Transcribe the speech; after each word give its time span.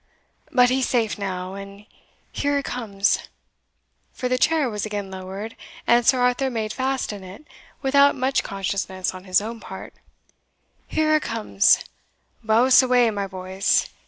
But 0.51 0.71
he's 0.71 0.89
safe 0.89 1.19
now, 1.19 1.53
and 1.53 1.85
here 2.31 2.57
a' 2.57 2.63
comes" 2.63 3.19
(for 4.11 4.27
the 4.27 4.39
chair 4.39 4.67
was 4.67 4.83
again 4.83 5.11
lowered, 5.11 5.55
and 5.85 6.03
Sir 6.03 6.21
Arthur 6.21 6.49
made 6.49 6.73
fast 6.73 7.13
in 7.13 7.23
it, 7.23 7.45
without 7.83 8.15
much 8.15 8.41
consciousness 8.41 9.13
on 9.13 9.25
his 9.25 9.41
own 9.41 9.59
part) 9.59 9.93
"here 10.87 11.13
a' 11.13 11.19
comes 11.19 11.85
Bowse 12.43 12.81
away, 12.81 13.11
my 13.11 13.27
boys! 13.27 13.89